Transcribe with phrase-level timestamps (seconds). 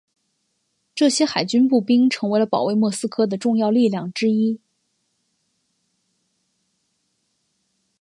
[0.95, 4.59] 这些海军步兵成为了保卫莫斯科的重要力量之一。